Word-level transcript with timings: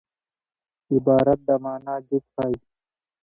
عبارت 0.93 1.39
د 1.47 1.49
مانا 1.63 1.95
جز 2.07 2.25
ښيي. 2.33 2.57